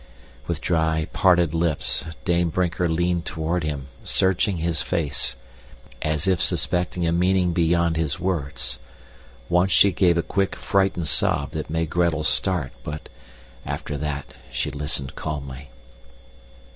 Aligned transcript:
With 0.47 0.61
dry, 0.61 1.05
parted 1.13 1.53
lips, 1.53 2.05
Dame 2.25 2.49
Brinker 2.49 2.89
leaned 2.89 3.23
toward 3.25 3.63
him, 3.63 3.87
searching 4.03 4.57
his 4.57 4.81
face, 4.81 5.35
as 6.01 6.27
if 6.27 6.41
suspecting 6.41 7.05
a 7.05 7.11
meaning 7.11 7.53
beyond 7.53 7.97
his 7.97 8.19
words. 8.19 8.79
Once 9.47 9.71
she 9.71 9.91
gave 9.91 10.17
a 10.17 10.23
quick, 10.23 10.55
frightened 10.55 11.07
sob 11.07 11.51
that 11.51 11.69
made 11.69 11.91
Gretel 11.91 12.23
start, 12.23 12.71
but, 12.83 13.09
after 13.63 13.95
that, 13.95 14.33
she 14.51 14.71
listened 14.71 15.13
calmly. 15.13 15.69